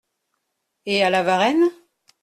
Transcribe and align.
Et 0.87 1.03
à 1.03 1.11
La 1.11 1.21
Varenne? 1.21 1.69